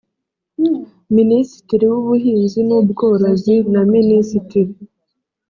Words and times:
minisitiri 1.15 1.83
w 1.91 1.93
ubuhinzi 2.01 2.59
n 2.67 2.69
ubworozi 2.79 3.55
na 3.73 3.81
minisitiri 3.93 4.73